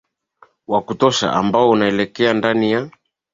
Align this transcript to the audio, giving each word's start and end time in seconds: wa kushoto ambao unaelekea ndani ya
wa 0.67 0.81
kushoto 0.81 1.31
ambao 1.31 1.69
unaelekea 1.69 2.33
ndani 2.33 2.71
ya 2.71 2.89